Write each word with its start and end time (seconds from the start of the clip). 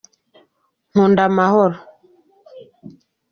Nkunda 0.91 1.21
amahoro. 1.29 1.77